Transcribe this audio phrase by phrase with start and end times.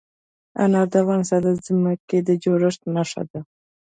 [0.63, 3.39] انار د افغانستان د ځمکې د جوړښت نښه ده.